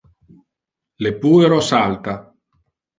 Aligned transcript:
Le 1.07 1.13
puero 1.21 1.63
salta. 1.71 2.21